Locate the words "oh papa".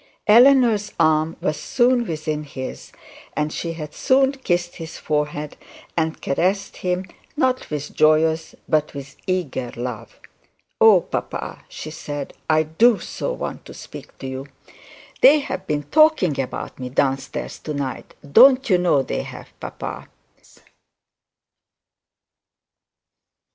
10.81-11.65